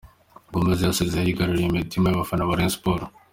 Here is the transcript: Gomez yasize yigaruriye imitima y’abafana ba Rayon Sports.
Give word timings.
Gomez 0.53 0.79
yasize 0.85 1.17
yigaruriye 1.21 1.67
imitima 1.67 2.05
y’abafana 2.07 2.47
ba 2.47 2.53
Rayon 2.57 2.73
Sports. 2.77 3.07